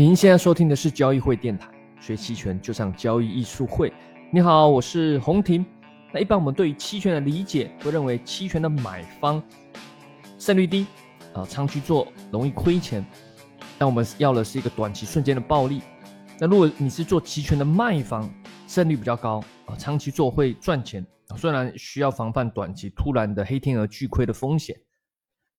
[0.00, 3.92] 您现在收听的是交易会电台，学期权就上交易艺术会。
[4.32, 5.62] 你好，我是洪婷。
[6.10, 9.42] 那一般我们对于期权的理解，都认为期权的买方
[10.38, 10.86] 胜率低
[11.34, 13.04] 啊，长期做容易亏钱。
[13.76, 15.82] 但我们要的是一个短期瞬间的暴利。
[16.38, 18.26] 那如果你是做期权的卖方，
[18.66, 21.06] 胜率比较高啊，长期做会赚钱。
[21.36, 24.74] 虽然需要防范短期突然的黑天鹅巨亏的风险，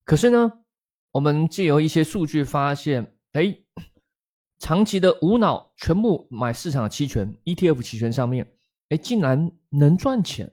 [0.04, 0.50] 可是呢，
[1.12, 3.56] 我们借由一些数据发现，哎。
[4.62, 8.46] 长期的无脑全部买市场的期权 ETF 期权上面，
[8.90, 10.48] 哎，竟然能赚钱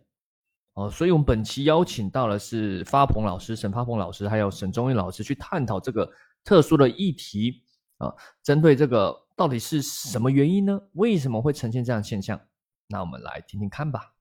[0.73, 0.90] 哦！
[0.90, 6.12] 所以，我们本期邀请到的是发鹏老师、沈发鹏老师，还有沈忠义老师去探讨这个
[6.44, 7.62] 特殊的议题
[8.00, 8.12] 啊。
[8.41, 10.81] 针对这个到底是什么原因呢？
[10.94, 12.41] 为什么会呈现这样现象？
[12.88, 14.16] 那我们来听听看吧。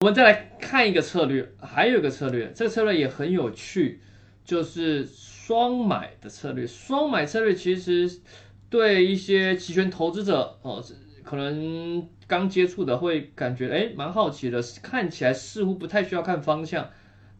[0.00, 4.00] 我们再来看一个策略，还有一个策略，这个策略也很有趣，
[4.42, 6.66] 就是双买的策略。
[6.66, 8.22] 双买策略其实。
[8.76, 10.84] 对一些期权投资者哦，
[11.24, 16.90] 可能刚接触的会感觉哎蛮好奇的，看起来似乎不太需要看方向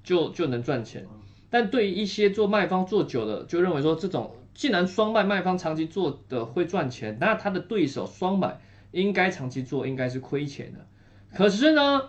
[0.03, 1.07] 就就能赚钱。
[1.51, 8.59] 但对于一些做卖方做久的，就认为说这种既然双卖卖方长期做的会赚钱，那他的对手双买
[8.93, 10.87] 应该长期做应该是亏钱的。
[11.37, 12.01] 可是呢，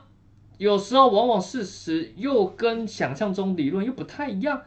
[0.57, 4.61] 有时候往往事实又跟想象中理论又不太一样。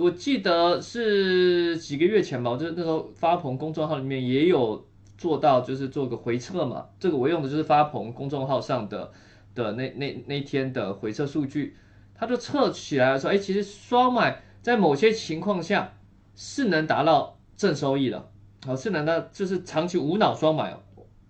[0.00, 6.86] 我记得是几个月前吧，就是那时候发鹏公众号里面也有做到，就是做个回测嘛。
[7.00, 9.10] 这个我用的就是发鹏公众号上的
[9.54, 11.76] 的那那那天的回测数据，
[12.14, 15.94] 它就测起来说，哎，其实双买在某些情况下
[16.36, 18.28] 是能达到正收益的，
[18.66, 20.76] 啊，是能的，就是长期无脑双买。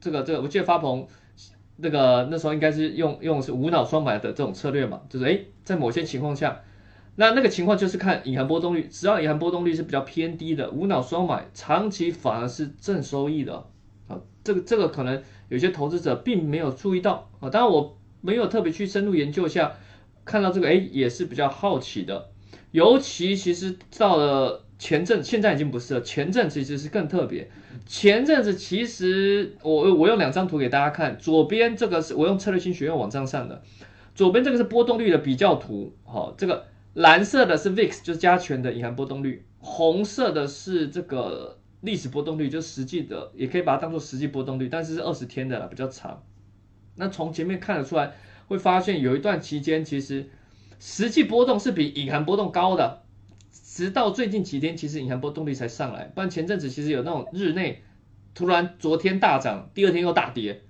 [0.00, 1.06] 这个这个，我记得发鹏
[1.76, 6.60] 那个那时候应该是用用是无脑双买的这种策略嘛，就是哎，在某些情况下。
[7.20, 13.66] 那那个情况就是看隐含波动率，只要隐含波动率是比较偏低的，无脑双买，长期反而是正收益的
[14.06, 14.20] 啊。
[14.44, 17.50] 这个这个可能有些投资者并没有注意到啊。
[17.50, 19.72] 当然我没有特别去深入研究一下，
[20.24, 22.28] 看到这个哎也是比较好奇的。
[22.70, 27.50] 尤其其实到了前阵，现在已经不是了，前阵其实是更特别。
[27.84, 33.60] 前阵子其实我我用两张图给大家看，左边这个是我用策略性学院网站上的，
[34.14, 36.66] 左边这个是波动率的比较图，好这个。
[36.98, 46.24] 蓝色的是 VIX，就是加权的隐含波动率；红色的是这个历史波动率，就实际的，也可以把它当做实际波动率，但是是二十天的了，比较长。
[46.96, 48.14] 那从前面看得出来，
[48.48, 50.28] 会发现有一段期间，其实
[50.80, 53.04] 实际波动是比隐含波动高的，
[53.52, 56.10] 直到最近几天，其实隐含波动率才上来。
[56.16, 57.84] 不然前阵子其实有那种日内
[58.34, 60.62] 突然昨天大涨，第二天又大跌，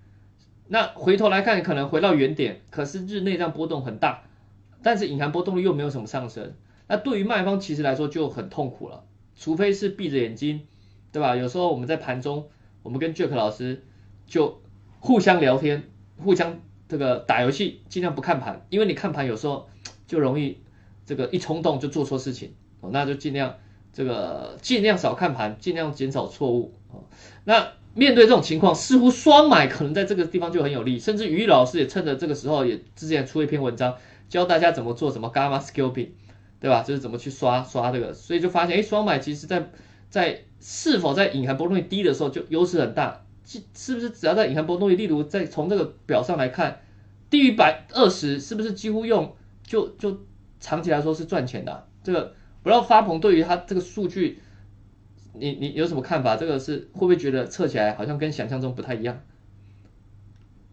[0.67, 4.25] 那回头来看可能回到原点，可是日内这样波动很大。
[4.83, 6.55] 但是隐含波动率又没有什么上升，
[6.87, 9.05] 那对于卖方其实来说就很痛苦了，
[9.37, 10.63] 除非是闭着眼睛，
[11.13, 11.37] 对吧？
[11.37, 12.49] 有时候我们在盘中，
[12.83, 13.85] 我们跟 Jack 老师
[14.27, 14.63] 就
[15.01, 15.85] 互相聊天，
[16.17, 19.69] 互相这个打游戏，尽量不看盘，因为你看盘有时候
[20.07, 20.59] 就容易
[21.05, 23.57] 这个一冲动就做错事情，哦，那就尽量
[23.93, 27.05] 这个尽量少看盘，尽量减少错误，哦，
[27.45, 33.97] 那面对这种情况，似乎双买可能在这个地方就很有利，甚至于老师也趁着这个时候也之前出一篇文章。
[34.29, 36.11] 教大家怎么做什么 gamma scalping，
[36.61, 36.83] 对吧？
[36.83, 39.71] 就是怎么去刷刷这个，所以就发现，哎，双买其实在
[40.11, 46.81] 在是否在隐含波动率低的时候就优势很大，是是不是只要在隐含波动率，例如在从这个表上来看，
[47.31, 50.21] 低于百二十，是不是几乎用就就
[50.61, 51.87] 长期来说是赚钱的？
[52.03, 54.41] 这个不知道发鹏对于他这个数据，
[55.33, 56.37] 你你有什么看法？
[56.37, 59.21] 这个是会不会觉得测起来好像跟想象中不太一样？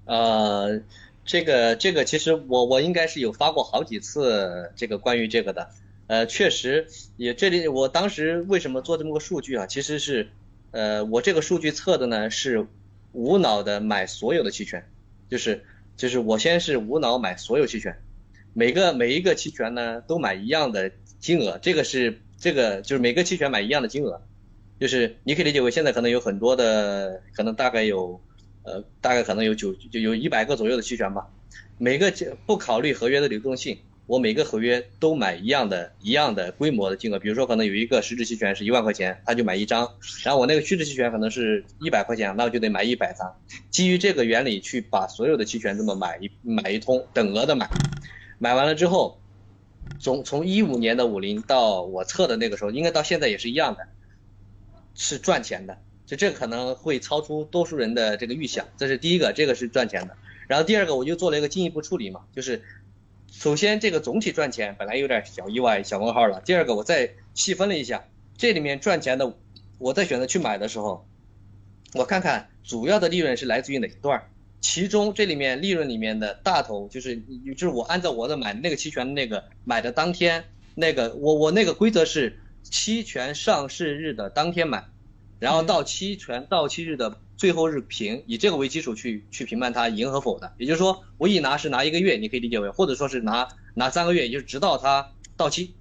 [0.05, 0.81] 呃。
[1.25, 5.71] 这个这个其实我我应该是有发过好几次这个关于这个的，
[6.05, 6.87] 呃，确实
[7.17, 9.65] 也这里我当时为什么做这么个数据啊？
[9.65, 10.29] 其实是，
[10.69, 12.67] 呃，我这个数据测的呢是
[13.11, 14.87] 无脑的买所有的期权，
[15.27, 15.65] 就是
[15.97, 17.97] 就是我先是无脑买所有期权，
[18.53, 24.21] 每个每一个期权呢都买一样的金额，这个是这个就是每个期权买一样的金额，
[24.79, 28.21] 就是你可以理解为现在可能有很多的，可能大概有。
[28.65, 31.27] 呃，大概可能有九就有一百个左右的期权吧，
[31.77, 32.11] 每个
[32.45, 33.77] 不考虑合约的流动性，
[34.07, 39.87] 我每个合约都买一样的一样的规模的金额，比如说可能有一个实质期权是一万块钱，他就买一张，
[40.23, 43.31] 然后我那个虚值期权可能是一百块钱，那我就得买一百张，
[43.69, 47.69] 基于这个原理去把所有的期权这么买一买一通，等额的买，
[48.39, 49.19] 买完了之后，
[49.99, 53.87] 从从一五年的五零到我测的那个时候，应该到现在也是一样的，
[54.95, 55.77] 是赚钱的。
[56.05, 60.15] 就这可能会超出多数人的这个预想，这是第一个，这个是赚钱的。
[60.47, 62.63] 然后第二个，我就做了一个进一步处理嘛，就是
[63.31, 66.41] 首先这个总体赚钱本来有点小意外、小问号了。
[66.45, 68.07] 第二个，我再细分了一下，
[68.37, 69.35] 这里面赚钱的
[69.79, 71.07] 我在选择去买的时候，
[71.93, 74.29] 我看看主要的利润是来自于哪一段，
[74.61, 84.85] 其中这里面利润里面的大头就是就是我按照我的买那个期权的那个买的当天那个我我那个规则是期权上市日的当天买，
[85.39, 90.53] 然后到期权到期日的最后日评，以这个为基础去去评判它赢和否的。
[90.57, 95.73] 也就是说，我一拿是拿一个月，你可以理解为，或者说是拿拿三个月，也就是直到它到期，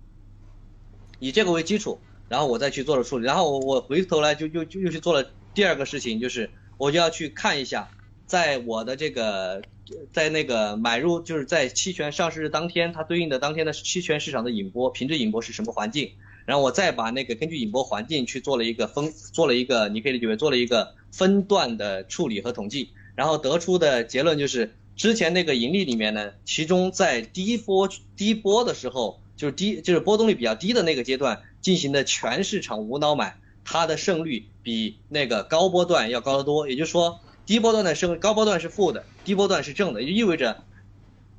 [1.18, 2.00] 以这个为基础。
[2.26, 7.90] 然后我再去做了处理，然后我我回头来就又就又去做了第二个事情，就是我就要去看一下，
[8.26, 9.62] 在我的这个
[10.10, 16.12] 在那个买入就是在期权上市日当天，它对应的当天的期权市场的引波平值引波是什么环境，
[16.46, 31.42] 然后我再把那个根据引波环境去做了一个分做了一个你可以理解为做了一个分段的处理和统计，然后得出的结论就是之前那个盈利里面呢，其中在第一波第一波的时候就是低就是波动率比较低的那个阶段。
[31.64, 36.68] 进行的全市场无脑买，它的胜率比那个高波段要高得多。
[36.68, 40.62] 也就是说，低波段的胜高波段是负的，低波段是正的，也就意味着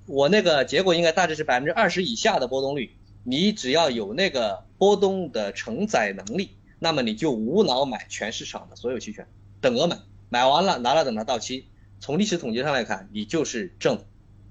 [0.07, 2.90] 我那个结果应该大致是百分之二十以下的波动率。
[3.25, 9.27] 你只要有那个波动的承载能力，那么你就无脑买全市场的所有期权，
[9.60, 9.98] 等额买，
[10.30, 11.66] 买完了拿了等它到期。
[12.00, 14.00] 从历史统计上来看，你就是正。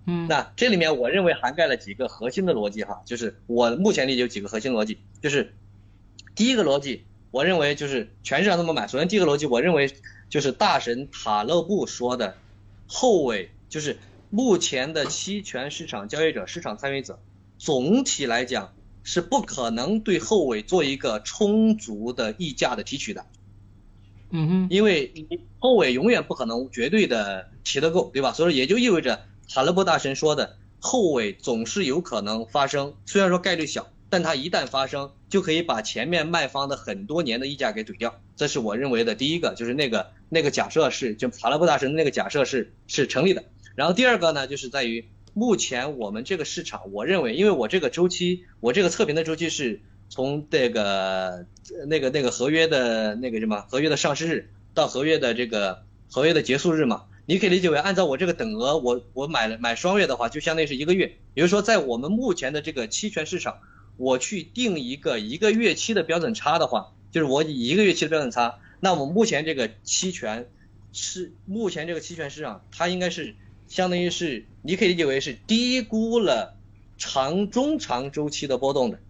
[0.04, 5.54] 嗯，那这里面我认为涵盖了几个核心的逻辑哈，就是我目前理解有几个核心逻辑，就是。
[6.36, 8.88] 第一个逻辑，我认为就是全市场这么买。
[8.88, 9.88] 首先，第一个逻辑，我认为
[10.28, 12.36] 就是大神塔勒布说的，
[12.88, 13.96] 后尾就是
[14.30, 17.20] 目前的期权市场交易者、市场参与者，
[17.64, 23.24] 总体来讲是不可能对后尾做一个充足的溢价的提取的。
[24.28, 25.26] 嗯哼，因为
[25.58, 28.34] 后尾永远不可能绝对的提得够，对吧？
[28.34, 33.88] 所以也就意味着塔勒布大神说的后尾总是有可能发生，虽然说概率小。
[34.10, 43.42] 但它一旦发生，就可以把前面卖方的很多年的溢价给怼掉，这是我认为的第一个，就是那个那个假设是就塔勒布大神的那个假设是是成立的。
[43.74, 51.44] 然后第二个呢，就是在于目前我们这个市场，我认为，因为我这个周期，我这个测评的周期是从这个
[51.86, 63.58] 那个那个合约的那个什么合约的上市日到合约的这个合约的结束日嘛，你可以理解为按照我这个等额，我我买了买双月的话，就相当于是一个月，也就是说在我们目前的这个期权市场。
[63.96, 70.48] 我去定一个一个月期的标准差的话，就是我以一个月期的标准差，那我目前这个期权
[70.92, 73.36] 是目前这个期权市场，它应该是
[73.74, 76.54] 相当于是你可以理解为是低估了
[76.96, 79.00] 长中长周期的波动的，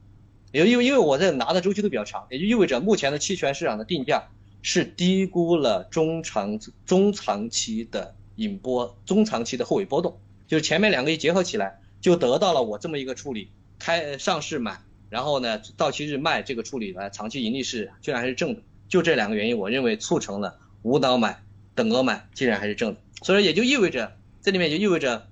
[0.52, 4.31] 也因为因为我这拿的周期都比较长，也就意味着目前的期权市场的定价
[4.62, 10.19] 是低估了中长中长期的引波中长期的后尾波动，
[10.49, 13.50] 就是前面两个一结合起来，就得到了我这么一个处理。
[13.78, 21.43] 开上市买，然后呢，到期日卖，这个处理呢，长期盈利是居然还是正的，就这两个原因，我认为促成了无脑买、
[21.75, 23.00] 等额买，竟然还是正的。
[23.22, 25.26] 所以也就意味着，这里面就意味着，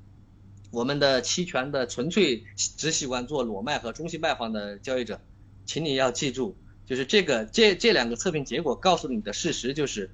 [0.70, 5.20] 我们的期权的纯粹只喜欢做裸卖和中性卖方的交易者，
[5.66, 6.56] 请你要记住，
[6.86, 10.10] 就是这个这这两个测评结果告诉你的事实就是，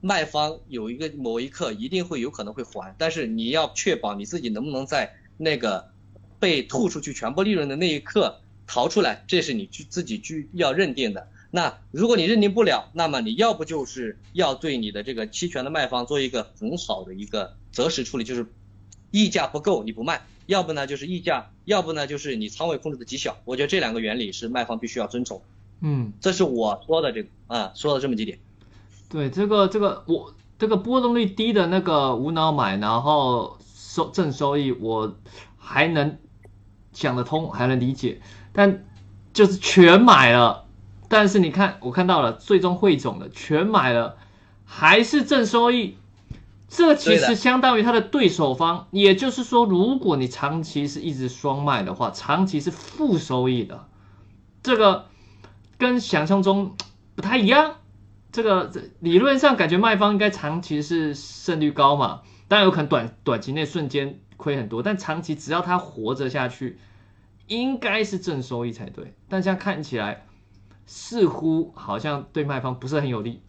[0.00, 5.90] 卖方有一个某一刻一定会有可能会还，但是你要确保你自己能不能在那个。
[6.40, 11.28] 被吐出去全部利润的那一刻逃出来，这是你去自己去要认定的。
[11.50, 18.46] 那如果你认定不了，那么你要不就是要对你的这个期权的卖方做一个很好的一个择时处理，就是
[19.10, 23.36] 溢价不够你不卖，要不呢就是溢价，要不呢就是你仓位控制的极小。
[23.44, 25.42] 我觉得这两个原理是卖方必须要遵从。
[25.80, 28.38] 嗯，这是我说的这个啊，说了这么几点。
[29.08, 35.16] 对，这个这个我这个波动率低的那个无脑买，然后收正收益，我
[35.56, 36.18] 还能。
[36.92, 38.20] 想得通还能理解，
[38.52, 38.84] 但
[39.32, 40.66] 就是全买了，
[41.10, 44.16] 但是你看我看到了最终汇总的全买了，
[44.64, 45.96] 还是正收益，
[46.68, 53.88] 这其实相当于它的对手方，也就是说，如果你长期是一直双卖的话，长期是负收益的，
[54.62, 55.06] 这个
[55.76, 56.76] 跟想象中
[57.14, 57.74] 不太一样，
[58.32, 64.20] 这个理论上感觉卖方应该长期是胜率高嘛，当然有可能短短期内瞬间。
[64.40, 66.78] 亏很多，但长期只要他活着下去，
[67.46, 69.12] 应该是正收益才对。
[69.28, 70.24] 但现在看起来，
[70.86, 73.40] 似乎好像对卖方不是很有利。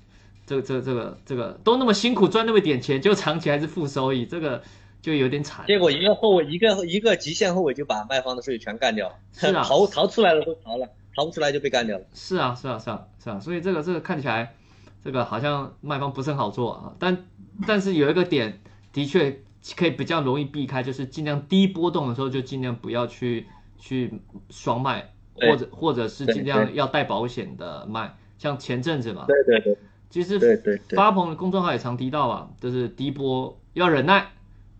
[0.45, 4.61] 这个、这个、这个、这个都那么辛苦赚那么点钱，就长期还是负收益，这个
[5.01, 5.65] 就有点惨。
[5.65, 9.15] 结果一个后尾，一个一个极限后尾就把卖方的收益全干掉了。
[9.33, 12.05] 是啊， 逃逃出来了都逃了，逃不出来就被干掉了。
[12.13, 13.39] 是啊，是啊，是啊，是啊。
[13.39, 14.55] 所以这个这个看起来，
[15.03, 16.93] 这个好像卖方不是很好做啊。
[16.99, 17.25] 但
[17.67, 18.61] 但是有一个点
[18.93, 19.41] 的确。
[19.75, 23.45] 可以比较容易避开，就是尽量低波动的时候就尽量不要去
[23.77, 24.11] 去
[24.49, 29.77] 双卖，或者或者是尽量要带保险的卖，像前阵子嘛，对对对，
[30.09, 30.95] 其实对对对。
[30.95, 34.27] 发鹏的公众号也常提到啊，就是低波要忍耐，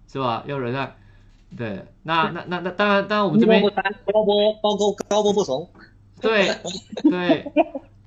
[0.08, 0.44] 是吧？
[0.48, 0.96] 要忍耐。
[1.58, 5.70] 对，那那那那当然当然我们这边高波高高高波不怂。
[6.22, 6.50] 对
[7.04, 7.52] 对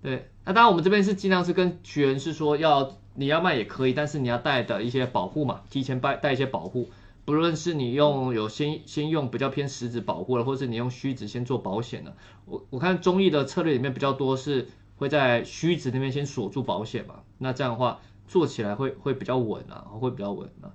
[0.02, 6.88] 对，那当然我们这边是尽量是跟学员是说要你要卖也可以，但是你要带的一些保护嘛，提前带带一些保护，
[7.24, 12.16] 不论是你用有先先用比较偏实质保护了，或是你用虚值先做保险的。
[12.44, 20.72] 我我看中医的策略里面比较多是会在虚值那边先锁住保险嘛，那这样的话做起来会会比较稳啊，会比较稳啊。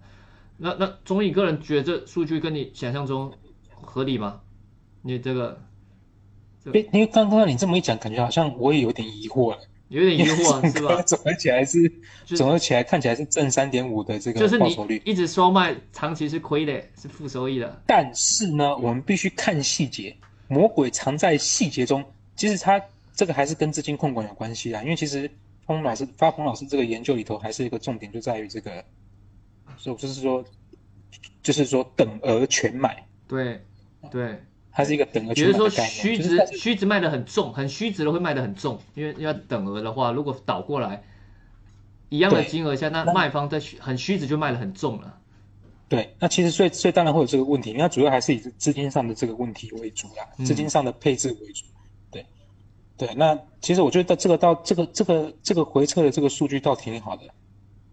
[0.58, 3.32] 那那中医个人觉得这数据跟你想象中
[3.82, 4.42] 合理吗？
[5.02, 5.62] 你这个
[6.66, 9.60] 因因为刚刚你这么一讲，感觉好像我也有点疑惑了。
[9.90, 11.02] 有点疑惑 是吧？
[11.02, 11.92] 总合起来是，
[12.26, 15.02] 就总合起来看起来是正三点五的这个就是报酬率。
[15.06, 17.82] 你一直双卖，长期是亏的，是负收益的。
[17.86, 20.16] 但是呢，我们必须看细节，
[20.48, 22.04] 魔鬼藏在细节中。
[22.36, 22.82] 其实它
[23.14, 25.30] 这个还是跟资金控管有关系啊，因为其实
[25.66, 28.84] 方老师发鹏老师这个研究里头还是一个重点，就在于这个，
[29.76, 30.46] 所以就是说，
[31.42, 33.60] 就是说等额全买，对
[34.10, 34.42] 对，
[34.72, 36.16] 它是一个等额比如说全买的概念。
[36.16, 41.04] 虚就是它值虚值卖的很重，很虚值的会卖的很重，因为要等额的话，如果倒过来
[42.10, 45.18] 一样的金额下，那那卖方在虚很虚值就卖的很重了。
[45.88, 51.66] 对，那其实所以所以当然会有这个问题，因为它主要还是以资金上的这个问题为主啦，嗯资金上的配置为主。
[52.12, 52.26] 对，
[52.96, 57.24] 对，那其实我觉得这个到这个这个这个回撤的这个数据倒挺好的，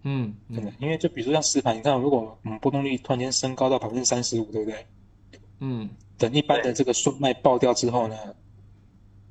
[0.02, 4.86] 嗯真的嗯，因为就比如说像实盘，你看如果嗯波动率突然间升高到百分之三十五，对不对？
[5.60, 8.16] 嗯等一般的这个顺卖爆掉之后呢，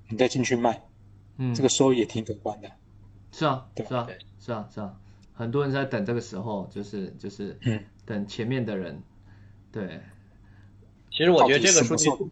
[0.09, 0.83] 你再进去卖，
[1.37, 2.69] 嗯，这个收益也挺可观的。
[3.31, 4.17] 是啊对是啊对。
[4.37, 4.95] 是啊是啊，
[5.33, 9.01] 很多人在等这个时候，就是就是嗯，等前面的人，
[9.71, 9.99] 对，
[11.09, 12.29] 其实我觉得这个数据到底什么时候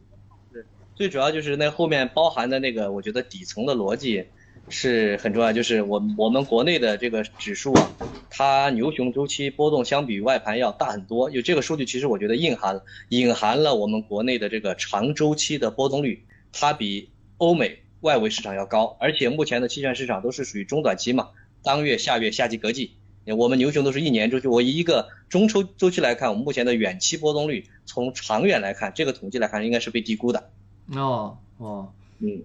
[0.53, 4.27] 是最主要就是那后面包含的那个，我觉得底层的逻辑
[4.69, 5.51] 是很重要。
[5.51, 7.91] 就是我我们国内的这个指数啊，
[8.29, 11.29] 它牛熊周期波动相比于外盘要大很多。
[11.31, 18.97] 有这个数据，其实我觉得隐含隐含了我们国内的这个长周期的波动率，它比欧美外围市场要高。
[18.99, 21.29] 而且目前的期权市场都是属于中短期嘛，
[21.63, 22.91] 当月、下月、夏季、隔季。
[23.37, 30.49] 我们牛熊都是一年周期，我以一个中周周期来看，我们目前的远期波动率，从长远来看，这个统计来看，应该是被低估的。
[30.93, 32.41] 哦哦，嗯，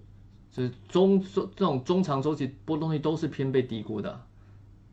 [0.59, 4.21] 就是中中这种中长周期波动率都是偏被低估的。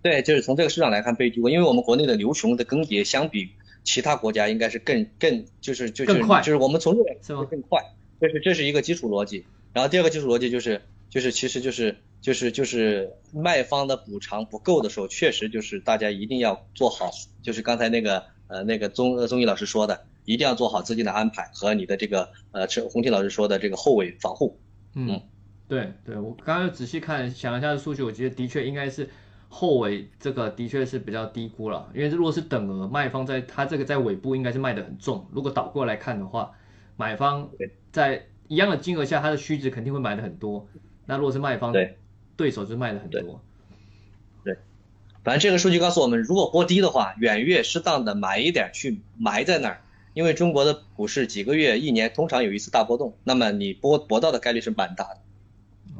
[0.00, 3.50] 对，就是从这个市场来看被低估，因为我们国内的牛熊的更迭相比
[3.82, 7.82] 其他国家应该是更更就是就是更快就是我们从这个是吗更快，
[8.20, 9.44] 这是这是一个基础逻辑。
[9.73, 17.11] 然后第二个基础逻辑就是就是其实就是就是就是卖方的补偿不够的时候，确实就是大家一定要做好，
[17.42, 24.61] 就是刚才那个呃那个宗呃宗毅老师说的，一定要做好资金的安排和你的这个呃陈洪婷老师说的这个后尾防护。
[24.94, 25.23] 嗯嗯，
[25.68, 29.08] 对对，我刚刚仔细看想一下数据，我觉得的确应该是
[29.49, 36.52] 后尾这个的确是比较低估了，因为如果是等额卖方在它这个在尾部应该是卖的很重，如果倒过来看的话，
[36.96, 37.50] 买方
[37.90, 40.68] 在一样的金额下，它的虚值肯定会买的很多，
[41.04, 41.99] 那如果是卖方，对，
[42.37, 43.23] 对手就卖的很对。
[43.23, 43.40] 多，
[45.25, 49.80] 反正这个数据告诉我们，如果波低的话，远月适当的买一点去埋在那儿，
[50.14, 55.18] 因为中国的股市几个月、一年通常有一次大波动，那么你波博到的概率是蛮大的。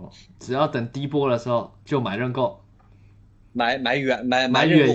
[0.07, 2.65] 哦，只要等低波的时候就买认购，
[3.53, 4.95] 买买远买买远月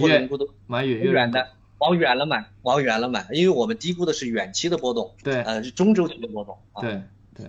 [0.67, 1.47] 买远月远的，
[1.79, 7.03] 往远了买，往远了买，因为我们低估的是远期的波动，对呃，是中周期的波动啊。，对
[7.35, 7.47] 对。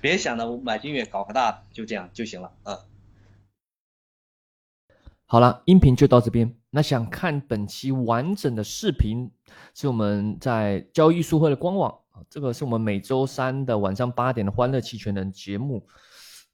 [0.00, 2.78] 别想着我买进月搞个大的，就这样就行了啊。
[5.24, 6.54] 好了，音频就到这边。
[6.70, 9.30] 那想看本期完整的视频，
[9.74, 15.84] 是我们在交易艺术会的官网啊，这个是我们每周三的晚上八点的欢乐期权人节目。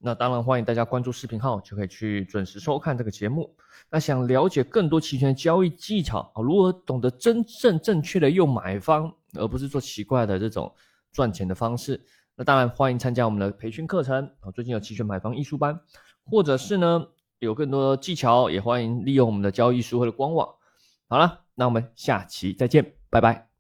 [0.05, 3.55] 那当然欢迎大家关注视频号，就可以去准时收看这个节目。
[3.89, 10.73] 那想了解更多期权交易技巧啊，如何懂得真正正确的用买方，而不是做奇怪的这种
[11.13, 12.01] 赚钱的方式，
[12.35, 15.79] 那当然欢迎参加我们的培训课程啊，最近有期权买方艺术班，
[16.25, 17.07] 或者是呢
[17.39, 20.49] 有更多技巧，也欢迎利用我们的交易书或者官网。
[21.07, 23.52] 好了，那我们下期再见，拜拜。